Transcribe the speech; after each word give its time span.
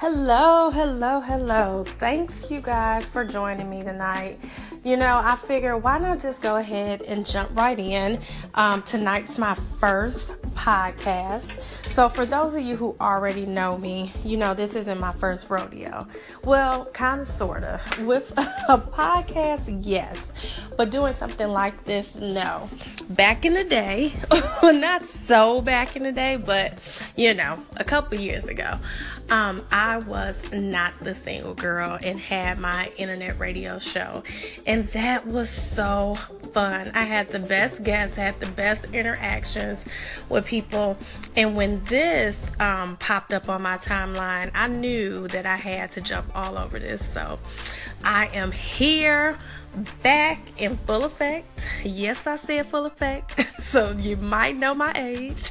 Hello, 0.00 0.70
hello, 0.70 1.18
hello. 1.18 1.82
Thanks, 1.98 2.52
you 2.52 2.60
guys, 2.60 3.08
for 3.08 3.24
joining 3.24 3.68
me 3.68 3.82
tonight. 3.82 4.38
You 4.84 4.96
know, 4.96 5.20
I 5.24 5.34
figure 5.34 5.76
why 5.76 5.98
not 5.98 6.20
just 6.20 6.40
go 6.40 6.54
ahead 6.54 7.02
and 7.02 7.26
jump 7.26 7.50
right 7.56 7.76
in. 7.76 8.20
Um, 8.54 8.82
tonight's 8.82 9.38
my 9.38 9.56
first 9.80 10.28
podcast. 10.54 11.50
So, 11.94 12.08
for 12.08 12.24
those 12.24 12.54
of 12.54 12.62
you 12.62 12.76
who 12.76 12.94
already 13.00 13.44
know 13.44 13.76
me, 13.76 14.12
you 14.24 14.36
know 14.36 14.54
this 14.54 14.76
isn't 14.76 15.00
my 15.00 15.10
first 15.14 15.50
rodeo. 15.50 16.06
Well, 16.44 16.84
kind 16.92 17.22
of, 17.22 17.28
sort 17.30 17.64
of. 17.64 18.06
With 18.06 18.30
a 18.38 18.78
podcast, 18.78 19.80
yes. 19.84 20.32
But 20.76 20.92
doing 20.92 21.14
something 21.14 21.48
like 21.48 21.84
this, 21.86 22.14
no. 22.14 22.70
Back 23.10 23.44
in 23.44 23.54
the 23.54 23.64
day, 23.64 24.12
not 24.62 25.02
so 25.02 25.62
back 25.62 25.96
in 25.96 26.02
the 26.02 26.12
day, 26.12 26.36
but 26.36 26.78
you 27.16 27.34
know, 27.34 27.62
a 27.76 27.84
couple 27.84 28.18
years 28.18 28.44
ago, 28.44 28.78
um, 29.30 29.64
I 29.70 29.98
was 29.98 30.36
not 30.52 30.92
the 31.00 31.14
single 31.14 31.54
girl 31.54 31.98
and 32.02 32.18
had 32.18 32.58
my 32.58 32.90
internet 32.96 33.38
radio 33.38 33.78
show. 33.78 34.22
And 34.66 34.88
that 34.88 35.26
was 35.26 35.50
so 35.50 36.18
fun. 36.58 36.90
I 36.92 37.04
had 37.04 37.30
the 37.30 37.38
best 37.38 37.84
guests, 37.84 38.16
had 38.16 38.40
the 38.40 38.46
best 38.46 38.86
interactions 38.86 39.84
with 40.28 40.44
people. 40.44 40.98
And 41.36 41.54
when 41.54 41.84
this 41.84 42.36
um, 42.58 42.96
popped 42.96 43.32
up 43.32 43.48
on 43.48 43.62
my 43.62 43.76
timeline, 43.76 44.50
I 44.54 44.66
knew 44.66 45.28
that 45.28 45.46
I 45.46 45.54
had 45.54 45.92
to 45.92 46.00
jump 46.00 46.26
all 46.34 46.58
over 46.58 46.80
this. 46.80 47.00
So 47.12 47.38
I 48.02 48.26
am 48.34 48.50
here 48.50 49.38
back 50.02 50.40
in 50.60 50.76
full 50.78 51.04
effect. 51.04 51.64
Yes, 51.84 52.26
I 52.26 52.34
said 52.36 52.66
full 52.66 52.86
effect. 52.86 53.46
So 53.68 53.92
you 53.92 54.16
might 54.16 54.56
know 54.56 54.72
my 54.72 54.92
age. 54.96 55.50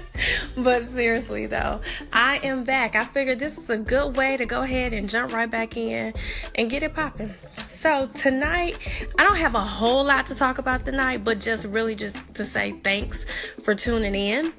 but 0.56 0.90
seriously, 0.90 1.44
though, 1.44 1.82
I 2.14 2.38
am 2.38 2.64
back. 2.64 2.96
I 2.96 3.04
figured 3.04 3.38
this 3.40 3.58
is 3.58 3.68
a 3.68 3.76
good 3.76 4.16
way 4.16 4.38
to 4.38 4.46
go 4.46 4.62
ahead 4.62 4.94
and 4.94 5.10
jump 5.10 5.34
right 5.34 5.50
back 5.50 5.76
in 5.76 6.14
and 6.54 6.70
get 6.70 6.82
it 6.82 6.94
popping. 6.94 7.34
So 7.80 8.08
tonight, 8.08 8.76
I 9.20 9.22
don't 9.22 9.36
have 9.36 9.54
a 9.54 9.60
whole 9.60 10.02
lot 10.02 10.26
to 10.26 10.34
talk 10.34 10.58
about 10.58 10.84
tonight, 10.84 11.22
but 11.22 11.38
just 11.38 11.64
really 11.64 11.94
just 11.94 12.16
to 12.34 12.44
say 12.44 12.72
thanks 12.82 13.24
for 13.62 13.72
tuning 13.72 14.16
in. 14.16 14.52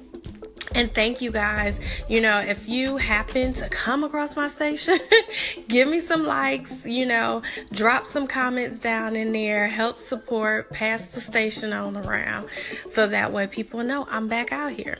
And 0.74 0.92
thank 0.94 1.20
you 1.20 1.32
guys. 1.32 1.80
You 2.08 2.20
know, 2.20 2.38
if 2.38 2.68
you 2.68 2.96
happen 2.96 3.52
to 3.54 3.68
come 3.68 4.04
across 4.04 4.36
my 4.36 4.48
station, 4.48 4.98
give 5.68 5.88
me 5.88 6.00
some 6.00 6.24
likes, 6.24 6.86
you 6.86 7.06
know, 7.06 7.42
drop 7.72 8.06
some 8.06 8.26
comments 8.26 8.78
down 8.78 9.16
in 9.16 9.32
there, 9.32 9.66
help 9.66 9.98
support, 9.98 10.70
pass 10.70 11.08
the 11.08 11.20
station 11.20 11.72
on 11.72 11.96
around 11.96 12.48
so 12.88 13.08
that 13.08 13.32
way 13.32 13.46
people 13.48 13.82
know 13.82 14.06
I'm 14.08 14.28
back 14.28 14.52
out 14.52 14.72
here. 14.72 14.96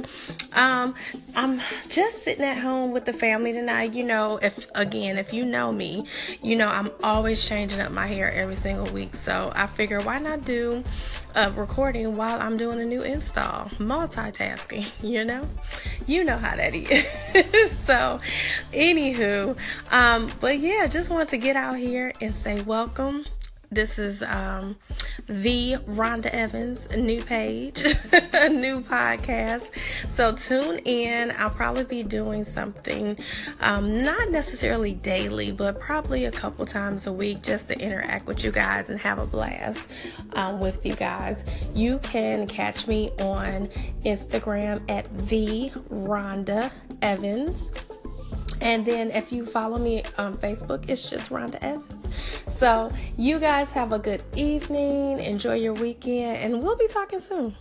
Um, 0.53 0.95
I'm 1.37 1.61
just 1.89 2.25
sitting 2.25 2.45
at 2.45 2.59
home 2.59 2.91
with 2.93 3.05
the 3.05 3.13
family 3.13 3.53
tonight. 3.53 3.95
You 3.95 4.05
know, 4.05 4.39
if 4.39 4.67
again, 4.75 5.19
if 5.19 5.33
you 5.33 5.45
know 5.45 5.71
me, 5.71 6.07
you 6.43 6.57
know, 6.57 6.69
I'm 6.69 6.91
always 7.03 7.45
changing 7.45 7.81
up 7.81 7.93
my 7.93 8.07
hair 8.07 8.33
every 8.33 8.57
single 8.57 8.93
week. 8.93 9.15
So 9.15 9.53
I 9.55 9.67
figure 9.69 10.01
why 10.01 10.19
not 10.19 10.43
do 10.45 10.83
a 11.35 11.51
recording 11.53 12.17
while 12.17 12.41
I'm 12.41 12.57
doing 12.57 12.81
a 12.81 12.85
new 12.85 13.03
install? 13.03 13.67
Multitasking, 13.79 14.87
you 15.03 15.25
know? 15.25 15.43
You 16.07 16.25
know 16.25 16.37
how 16.37 16.57
that 16.57 16.75
is. 16.75 17.05
so, 17.87 18.21
anywho, 18.73 19.59
um, 19.91 20.31
but 20.41 20.59
yeah, 20.59 20.87
just 20.87 21.11
want 21.11 21.29
to 21.31 21.37
get 21.37 21.57
out 21.57 21.77
here 21.77 22.13
and 22.21 22.35
say 22.35 22.61
welcome 22.63 23.27
this 23.71 23.99
is 23.99 24.23
um, 24.23 24.77
the 25.29 25.77
Rhonda 25.87 26.27
Evans 26.27 26.89
new 26.97 27.23
page, 27.23 27.85
a 28.33 28.49
new 28.49 28.81
podcast. 28.81 29.71
So 30.09 30.33
tune 30.35 30.79
in. 30.79 31.33
I'll 31.39 31.51
probably 31.51 31.85
be 31.85 32.03
doing 32.03 32.45
something, 32.45 33.17
um, 33.61 34.03
not 34.05 34.31
necessarily 34.31 34.95
daily, 34.95 35.53
but 35.53 35.79
probably 35.79 36.25
a 36.25 36.33
couple 36.33 36.67
times 36.67 37.07
a 37.07 37.13
week 37.13 37.43
just 37.43 37.69
to 37.69 37.79
interact 37.79 38.27
with 38.27 38.43
you 38.43 38.51
guys 38.51 38.91
and 38.91 38.99
have 38.99 39.19
a 39.19 39.27
blast 39.27 39.89
um, 40.33 40.61
with 40.61 40.85
you 40.85 40.97
guys. 40.97 41.45
You 41.75 42.01
can 42.01 42.47
catch 42.47 42.89
me 42.89 43.11
on 43.21 43.69
Instagram 44.05 44.83
at 44.91 45.07
the 45.29 45.71
Rhonda 45.91 46.73
Evans. 47.03 47.73
And 48.61 48.85
then 48.85 49.11
if 49.11 49.33
you 49.33 49.47
follow 49.47 49.79
me 49.79 50.03
on 50.19 50.37
Facebook, 50.37 50.89
it's 50.89 51.09
just 51.09 51.31
Rhonda 51.31 51.59
Evans. 51.63 52.09
So 52.49 52.93
you 53.17 53.39
guys 53.39 53.73
have 53.73 53.93
a 53.93 53.99
good 53.99 54.23
evening. 54.37 55.19
Enjoy 55.19 55.55
your 55.55 55.75
weekend, 55.75 56.39
and 56.55 56.63
we'll 56.63 56.77
be 56.77 56.89
talking 56.89 57.21
soon. 57.21 57.57